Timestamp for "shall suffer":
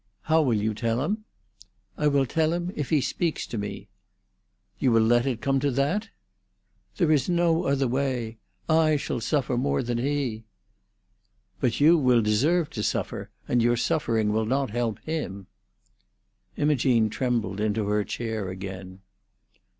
8.95-9.57